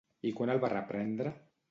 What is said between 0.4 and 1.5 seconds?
el va reprendre?